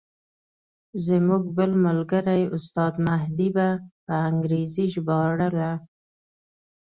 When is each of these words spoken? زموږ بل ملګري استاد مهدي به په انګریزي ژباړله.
زموږ 1.05 1.43
بل 1.57 1.71
ملګري 1.85 2.41
استاد 2.57 2.93
مهدي 3.07 3.49
به 3.55 3.67
په 4.05 4.13
انګریزي 4.29 4.85
ژباړله. 4.93 5.71